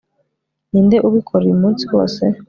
[0.71, 2.21] ninde ubikora uyu munsi wose